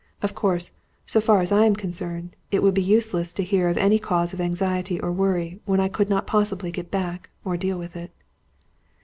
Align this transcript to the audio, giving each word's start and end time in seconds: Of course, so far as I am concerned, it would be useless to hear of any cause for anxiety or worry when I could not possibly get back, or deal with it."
Of 0.23 0.33
course, 0.33 0.71
so 1.05 1.21
far 1.21 1.41
as 1.41 1.51
I 1.51 1.63
am 1.67 1.75
concerned, 1.75 2.35
it 2.49 2.63
would 2.63 2.73
be 2.73 2.81
useless 2.81 3.35
to 3.35 3.43
hear 3.43 3.69
of 3.69 3.77
any 3.77 3.99
cause 3.99 4.31
for 4.31 4.41
anxiety 4.41 4.99
or 4.99 5.11
worry 5.11 5.59
when 5.65 5.79
I 5.79 5.89
could 5.89 6.09
not 6.09 6.25
possibly 6.25 6.71
get 6.71 6.89
back, 6.89 7.29
or 7.45 7.55
deal 7.55 7.77
with 7.77 7.95
it." 7.95 8.09